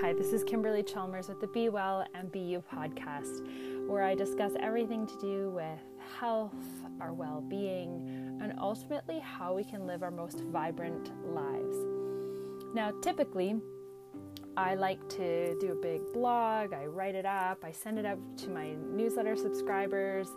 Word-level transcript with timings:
Hi, 0.00 0.14
this 0.14 0.32
is 0.32 0.42
Kimberly 0.44 0.82
Chalmers 0.82 1.28
with 1.28 1.42
the 1.42 1.46
Be 1.48 1.68
Well 1.68 2.06
and 2.14 2.32
Be 2.32 2.38
You 2.38 2.64
podcast, 2.72 3.46
where 3.86 4.02
I 4.02 4.14
discuss 4.14 4.52
everything 4.58 5.06
to 5.06 5.14
do 5.18 5.50
with 5.50 5.78
health, 6.18 6.54
our 7.02 7.12
well 7.12 7.42
being, 7.42 8.38
and 8.40 8.54
ultimately 8.58 9.18
how 9.18 9.52
we 9.52 9.62
can 9.62 9.86
live 9.86 10.02
our 10.02 10.10
most 10.10 10.40
vibrant 10.44 11.12
lives. 11.34 11.76
Now, 12.72 12.92
typically, 13.02 13.60
I 14.56 14.74
like 14.74 15.06
to 15.10 15.54
do 15.58 15.72
a 15.72 15.82
big 15.82 16.00
blog, 16.14 16.72
I 16.72 16.86
write 16.86 17.14
it 17.14 17.26
up, 17.26 17.62
I 17.62 17.70
send 17.70 17.98
it 17.98 18.06
out 18.06 18.18
to 18.38 18.48
my 18.48 18.72
newsletter 18.90 19.36
subscribers, 19.36 20.28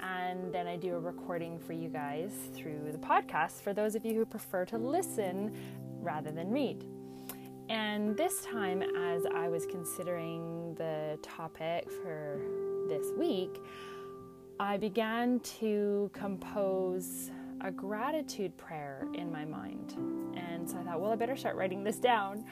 and 0.00 0.52
then 0.52 0.66
I 0.66 0.76
do 0.76 0.94
a 0.94 1.00
recording 1.00 1.58
for 1.58 1.72
you 1.72 1.88
guys 1.88 2.32
through 2.52 2.92
the 2.92 2.98
podcast 2.98 3.62
for 3.62 3.72
those 3.72 3.94
of 3.94 4.04
you 4.04 4.12
who 4.12 4.26
prefer 4.26 4.66
to 4.66 4.76
listen 4.76 5.56
rather 6.02 6.30
than 6.30 6.50
read. 6.50 6.84
And 7.68 8.16
this 8.16 8.42
time, 8.42 8.82
as 8.82 9.26
I 9.26 9.48
was 9.48 9.66
considering 9.66 10.74
the 10.76 11.18
topic 11.20 11.90
for 12.02 12.40
this 12.88 13.12
week, 13.18 13.60
I 14.60 14.76
began 14.76 15.40
to 15.58 16.10
compose 16.12 17.30
a 17.60 17.70
gratitude 17.72 18.56
prayer 18.56 19.06
in 19.14 19.32
my 19.32 19.44
mind. 19.44 19.94
And 20.36 20.68
so 20.68 20.78
I 20.78 20.84
thought, 20.84 21.00
well, 21.00 21.12
I 21.12 21.16
better 21.16 21.36
start 21.36 21.56
writing 21.56 21.82
this 21.82 21.98
down. 21.98 22.44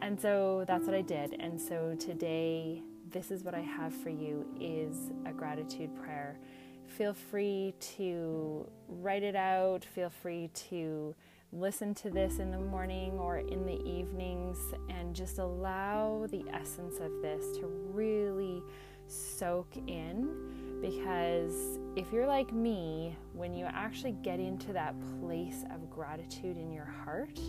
And 0.00 0.20
so 0.20 0.64
that's 0.66 0.86
what 0.86 0.94
I 0.94 1.02
did. 1.02 1.36
And 1.38 1.60
so 1.60 1.96
today, 1.98 2.82
this 3.10 3.30
is 3.30 3.44
what 3.44 3.54
I 3.54 3.60
have 3.60 3.94
for 3.94 4.10
you 4.10 4.44
is 4.60 5.12
a 5.24 5.32
gratitude 5.32 5.94
prayer. 6.02 6.38
Feel 6.86 7.14
free 7.14 7.74
to 7.96 8.68
write 8.88 9.22
it 9.22 9.36
out. 9.36 9.84
Feel 9.84 10.10
free 10.10 10.50
to 10.70 11.14
listen 11.52 11.94
to 11.94 12.10
this 12.10 12.38
in 12.38 12.50
the 12.50 12.58
morning 12.58 13.12
or 13.18 13.38
in 13.38 13.64
the 13.64 13.80
evenings 13.88 14.58
and 14.90 15.14
just 15.14 15.38
allow 15.38 16.26
the 16.30 16.44
essence 16.52 16.98
of 17.00 17.10
this 17.22 17.56
to 17.58 17.66
really 17.66 18.62
soak 19.06 19.76
in. 19.86 20.28
Because 20.80 21.78
if 21.96 22.12
you're 22.12 22.26
like 22.26 22.52
me, 22.52 23.16
when 23.32 23.54
you 23.54 23.64
actually 23.64 24.14
get 24.22 24.38
into 24.38 24.72
that 24.72 24.94
place 25.20 25.64
of 25.72 25.90
gratitude 25.90 26.56
in 26.56 26.70
your 26.70 26.84
heart, 26.84 27.40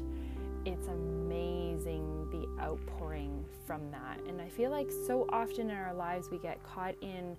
it's 0.65 0.87
amazing 0.87 2.27
the 2.31 2.63
outpouring 2.63 3.45
from 3.65 3.91
that. 3.91 4.19
And 4.27 4.41
I 4.41 4.49
feel 4.49 4.71
like 4.71 4.89
so 5.07 5.27
often 5.29 5.69
in 5.69 5.75
our 5.75 5.93
lives 5.93 6.29
we 6.31 6.39
get 6.39 6.63
caught 6.63 6.95
in 7.01 7.37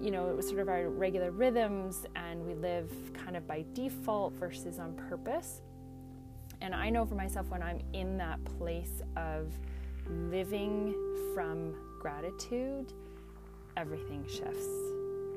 you 0.00 0.10
know, 0.10 0.28
it 0.28 0.36
was 0.36 0.48
sort 0.48 0.60
of 0.60 0.68
our 0.68 0.88
regular 0.88 1.30
rhythms 1.30 2.06
and 2.16 2.44
we 2.46 2.54
live 2.54 2.90
kind 3.12 3.36
of 3.36 3.46
by 3.46 3.64
default 3.74 4.32
versus 4.34 4.78
on 4.78 4.94
purpose. 4.94 5.60
And 6.62 6.74
I 6.74 6.90
know 6.90 7.04
for 7.04 7.14
myself 7.14 7.48
when 7.48 7.62
I'm 7.62 7.80
in 7.92 8.16
that 8.18 8.42
place 8.44 9.02
of 9.16 9.52
living 10.08 10.94
from 11.34 11.74
gratitude, 12.00 12.92
everything 13.76 14.24
shifts. 14.26 14.68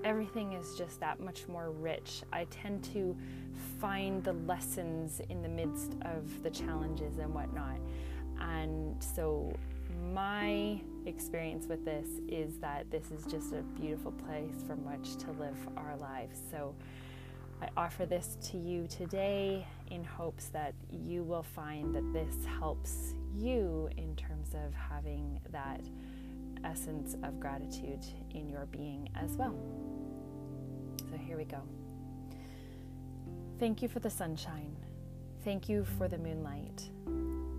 Everything 0.03 0.53
is 0.53 0.75
just 0.77 0.99
that 0.99 1.19
much 1.19 1.47
more 1.47 1.71
rich. 1.71 2.23
I 2.33 2.45
tend 2.45 2.83
to 2.93 3.15
find 3.79 4.23
the 4.23 4.33
lessons 4.33 5.21
in 5.29 5.41
the 5.41 5.49
midst 5.49 5.93
of 6.01 6.43
the 6.43 6.49
challenges 6.49 7.19
and 7.19 7.33
whatnot. 7.33 7.77
And 8.39 9.01
so 9.01 9.53
my 10.13 10.81
experience 11.05 11.67
with 11.67 11.83
this 11.85 12.07
is 12.27 12.57
that 12.59 12.89
this 12.91 13.11
is 13.11 13.25
just 13.25 13.53
a 13.53 13.61
beautiful 13.79 14.11
place 14.11 14.63
from 14.65 14.83
which 14.85 15.17
to 15.17 15.31
live 15.31 15.57
our 15.77 15.95
lives. 15.97 16.39
So 16.51 16.75
I 17.61 17.69
offer 17.77 18.05
this 18.05 18.37
to 18.51 18.57
you 18.57 18.87
today 18.87 19.65
in 19.91 20.03
hopes 20.03 20.47
that 20.47 20.73
you 20.91 21.23
will 21.23 21.43
find 21.43 21.93
that 21.95 22.13
this 22.13 22.45
helps 22.59 23.13
you 23.35 23.89
in 23.97 24.15
terms 24.15 24.53
of 24.53 24.73
having 24.73 25.39
that 25.51 25.81
essence 26.63 27.15
of 27.23 27.39
gratitude 27.39 28.05
in 28.31 28.49
your 28.49 28.65
being 28.65 29.09
as 29.15 29.37
well. 29.37 29.55
So 31.09 31.17
here 31.17 31.37
we 31.37 31.45
go. 31.45 31.61
Thank 33.59 33.81
you 33.81 33.87
for 33.87 33.99
the 33.99 34.09
sunshine. 34.09 34.75
Thank 35.43 35.69
you 35.69 35.85
for 35.97 36.07
the 36.07 36.17
moonlight. 36.17 36.89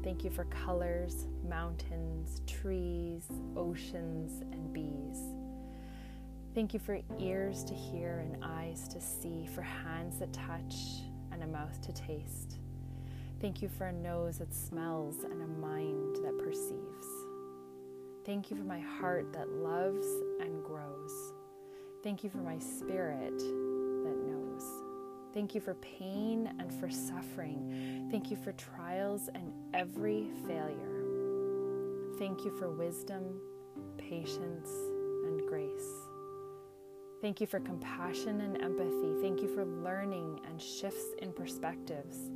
Thank 0.05 0.23
you 0.23 0.29
for 0.29 0.45
colors, 0.45 1.27
mountains, 1.49 2.43
trees, 2.47 3.25
oceans, 3.57 4.43
and 4.53 4.71
bees. 4.71 5.19
Thank 6.55 6.75
you 6.75 6.79
for 6.79 7.01
ears 7.19 7.65
to 7.65 7.73
hear 7.73 8.19
and 8.19 8.45
eyes 8.45 8.87
to 8.89 9.01
see, 9.01 9.49
for 9.55 9.63
hands 9.63 10.19
that 10.19 10.31
touch 10.35 10.75
and 11.33 11.43
a 11.43 11.47
mouth 11.47 11.81
to 11.81 11.93
taste. 11.95 12.59
Thank 13.41 13.63
you 13.63 13.71
for 13.71 13.87
a 13.87 13.93
nose 13.93 14.37
that 14.39 14.55
smells 14.55 15.25
and 15.25 15.41
a 15.43 15.47
mind 15.47 16.17
that 16.17 16.39
perceives. 16.39 17.07
Thank 18.27 18.51
you 18.51 18.59
for 18.59 18.65
my 18.65 18.81
heart 18.81 19.33
that 19.33 19.49
loves 19.49 20.07
and 20.41 20.63
grows. 20.63 21.33
Thank 22.03 22.23
you 22.23 22.29
for 22.29 22.39
my 22.39 22.59
spirit 22.59 23.43
Thank 25.35 25.53
you 25.53 25.61
for 25.61 25.75
pain 25.75 26.55
and 26.61 26.73
for 26.73 26.89
suffering. 26.89 28.07
Thank 28.09 28.31
you 28.31 28.37
for 28.37 28.53
trials 28.53 29.29
and 29.35 29.53
every 29.75 30.29
failure. 30.47 31.03
Thank 32.21 32.45
you 32.45 32.57
for 32.57 32.71
wisdom, 32.71 33.41
patience, 33.99 34.71
and 35.27 35.41
grace. 35.49 35.91
Thank 37.21 37.41
you 37.41 37.49
for 37.49 37.59
compassion 37.59 38.43
and 38.43 38.63
empathy. 38.63 39.21
Thank 39.21 39.43
you 39.43 39.49
for 39.53 39.65
learning 39.65 40.39
and 40.47 40.63
shifts 40.63 41.07
in 41.19 41.33
perspectives. 41.33 42.31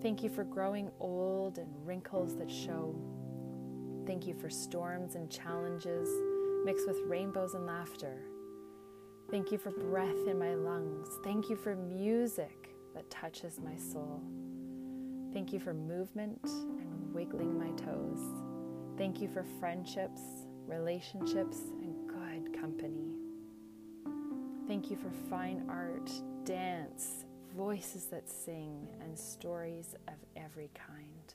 Thank 0.00 0.22
you 0.22 0.30
for 0.30 0.44
growing 0.44 0.88
old 1.00 1.58
and 1.58 1.68
wrinkles 1.84 2.36
that 2.36 2.50
show. 2.50 2.94
Thank 4.06 4.28
you 4.28 4.34
for 4.34 4.48
storms 4.48 5.16
and 5.16 5.28
challenges 5.30 6.08
mixed 6.64 6.86
with 6.86 7.00
rainbows 7.06 7.54
and 7.54 7.66
laughter. 7.66 8.20
Thank 9.30 9.52
you 9.52 9.58
for 9.58 9.70
breath 9.70 10.26
in 10.26 10.40
my 10.40 10.54
lungs. 10.54 11.08
Thank 11.22 11.48
you 11.48 11.54
for 11.54 11.76
music 11.76 12.74
that 12.94 13.08
touches 13.10 13.60
my 13.60 13.76
soul. 13.76 14.20
Thank 15.32 15.52
you 15.52 15.60
for 15.60 15.72
movement 15.72 16.44
and 16.44 17.14
wiggling 17.14 17.56
my 17.56 17.70
toes. 17.76 18.18
Thank 18.98 19.20
you 19.20 19.28
for 19.28 19.44
friendships, 19.60 20.20
relationships, 20.66 21.58
and 21.80 22.08
good 22.08 22.60
company. 22.60 23.14
Thank 24.66 24.90
you 24.90 24.96
for 24.96 25.10
fine 25.28 25.64
art, 25.68 26.10
dance, 26.44 27.24
voices 27.56 28.06
that 28.06 28.28
sing, 28.28 28.88
and 29.00 29.16
stories 29.16 29.94
of 30.08 30.14
every 30.36 30.70
kind. 30.74 31.34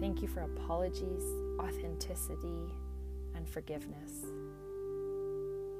Thank 0.00 0.22
you 0.22 0.28
for 0.28 0.42
apologies, 0.42 1.24
authenticity, 1.58 2.72
and 3.34 3.48
forgiveness. 3.48 4.24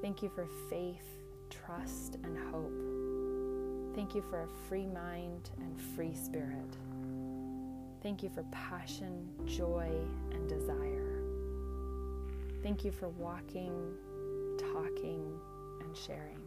Thank 0.02 0.20
you 0.20 0.30
for 0.34 0.48
faith, 0.68 1.06
trust, 1.48 2.16
and 2.24 2.36
hope. 2.50 3.94
Thank 3.94 4.16
you 4.16 4.22
for 4.28 4.42
a 4.42 4.48
free 4.68 4.86
mind 4.86 5.50
and 5.58 5.80
free 5.94 6.12
spirit. 6.12 6.76
Thank 8.02 8.24
you 8.24 8.28
for 8.28 8.42
passion, 8.50 9.28
joy, 9.46 9.88
and 10.32 10.48
desire. 10.48 11.22
Thank 12.64 12.84
you 12.84 12.90
for 12.90 13.10
walking, 13.10 13.94
talking, 14.58 15.38
and 15.80 15.96
sharing. 15.96 16.40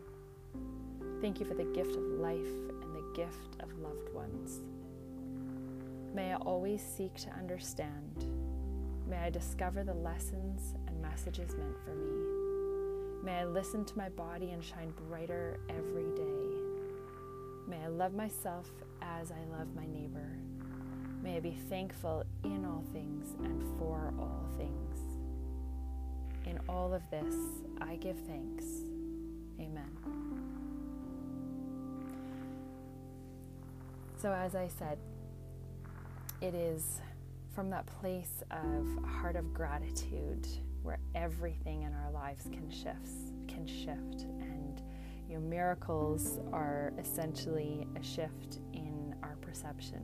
Thank 1.21 1.39
you 1.39 1.45
for 1.45 1.53
the 1.53 1.63
gift 1.63 1.95
of 1.95 2.03
life 2.19 2.41
and 2.81 2.93
the 2.93 3.13
gift 3.15 3.61
of 3.61 3.69
loved 3.79 4.13
ones. 4.13 4.59
May 6.13 6.33
I 6.33 6.35
always 6.37 6.81
seek 6.81 7.15
to 7.15 7.29
understand. 7.31 8.25
May 9.07 9.17
I 9.17 9.29
discover 9.29 9.85
the 9.85 9.93
lessons 9.93 10.73
and 10.87 11.01
messages 11.01 11.55
meant 11.55 11.77
for 11.85 11.95
me. 11.95 12.44
May 13.25 13.39
I 13.39 13.45
listen 13.45 13.83
to 13.85 13.97
my 13.97 14.09
body 14.09 14.51
and 14.51 14.63
shine 14.63 14.93
brighter 15.09 15.59
every 15.67 16.11
day. 16.15 16.45
May 17.67 17.83
I 17.83 17.87
love 17.87 18.13
myself 18.13 18.69
as 19.01 19.31
I 19.31 19.57
love 19.57 19.67
my 19.75 19.87
neighbor. 19.87 20.37
May 21.23 21.37
I 21.37 21.39
be 21.39 21.57
thankful 21.67 22.23
in 22.43 22.63
all 22.65 22.83
things 22.93 23.33
and 23.43 23.63
for 23.79 24.13
all 24.19 24.47
things. 24.57 24.99
In 26.45 26.59
all 26.69 26.93
of 26.93 27.01
this, 27.09 27.33
I 27.81 27.95
give 27.95 28.15
thanks. 28.27 28.63
Amen. 29.59 29.89
So, 34.21 34.31
as 34.31 34.53
I 34.53 34.67
said, 34.67 34.99
it 36.41 36.53
is 36.53 37.01
from 37.55 37.71
that 37.71 37.87
place 37.87 38.43
of 38.51 39.03
heart 39.03 39.35
of 39.35 39.51
gratitude 39.51 40.47
where 40.85 40.99
everything 41.15 41.83
in 41.83 41.93
our 41.93 42.11
lives 42.11 42.45
can 42.51 42.69
shift 42.69 43.33
can 43.47 43.65
shift 43.65 44.23
and 44.39 44.81
you 45.27 45.35
know 45.35 45.41
miracles 45.41 46.39
are 46.53 46.93
essentially 46.99 47.87
a 47.99 48.03
shift 48.03 48.59
in 48.73 49.15
our 49.23 49.35
perception 49.41 50.03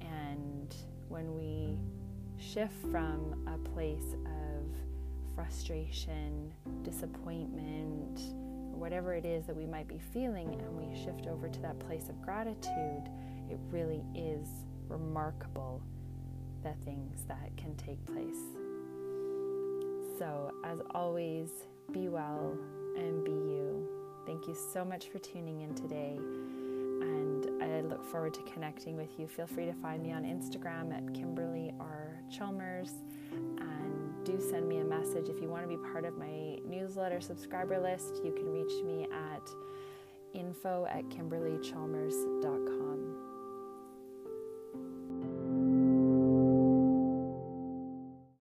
and 0.00 0.76
when 1.08 1.34
we 1.34 1.76
shift 2.38 2.74
from 2.90 3.34
a 3.52 3.58
place 3.70 4.14
of 4.24 5.34
frustration 5.34 6.52
disappointment 6.82 8.20
whatever 8.76 9.14
it 9.14 9.24
is 9.24 9.46
that 9.46 9.56
we 9.56 9.66
might 9.66 9.88
be 9.88 9.98
feeling 10.12 10.60
and 10.60 10.76
we 10.76 11.04
shift 11.04 11.26
over 11.26 11.48
to 11.48 11.60
that 11.60 11.78
place 11.80 12.08
of 12.08 12.20
gratitude 12.22 13.08
it 13.50 13.58
really 13.70 14.02
is 14.14 14.48
remarkable 14.88 15.82
the 16.62 16.72
things 16.84 17.24
that 17.28 17.50
can 17.56 17.74
take 17.76 18.04
place. 18.06 18.71
So, 20.22 20.52
as 20.62 20.78
always, 20.94 21.50
be 21.90 22.08
well 22.08 22.56
and 22.96 23.24
be 23.24 23.32
you. 23.32 23.88
Thank 24.24 24.46
you 24.46 24.54
so 24.54 24.84
much 24.84 25.08
for 25.08 25.18
tuning 25.18 25.62
in 25.62 25.74
today. 25.74 26.16
And 26.16 27.60
I 27.60 27.80
look 27.80 28.04
forward 28.04 28.32
to 28.34 28.42
connecting 28.42 28.96
with 28.96 29.18
you. 29.18 29.26
Feel 29.26 29.48
free 29.48 29.66
to 29.66 29.72
find 29.72 30.00
me 30.00 30.12
on 30.12 30.22
Instagram 30.22 30.96
at 30.96 31.12
Kimberly 31.12 31.74
R. 31.80 32.20
Chalmers. 32.30 32.92
And 33.32 34.24
do 34.24 34.38
send 34.38 34.68
me 34.68 34.78
a 34.78 34.84
message. 34.84 35.28
If 35.28 35.42
you 35.42 35.48
want 35.48 35.68
to 35.68 35.68
be 35.68 35.82
part 35.90 36.04
of 36.04 36.16
my 36.16 36.60
newsletter 36.64 37.20
subscriber 37.20 37.80
list, 37.80 38.20
you 38.24 38.30
can 38.30 38.48
reach 38.48 38.84
me 38.84 39.08
at 39.12 39.50
info 40.34 40.86
at 40.88 41.02
kimberlychalmers.com. 41.08 42.81